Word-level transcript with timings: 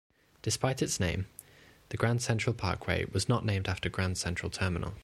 Despite 0.41 0.81
its 0.81 0.99
name, 0.99 1.27
the 1.89 1.97
Grand 1.97 2.23
Central 2.23 2.55
Parkway 2.55 3.05
was 3.11 3.29
not 3.29 3.45
named 3.45 3.67
after 3.69 3.87
Grand 3.87 4.17
Central 4.17 4.49
Terminal. 4.49 4.95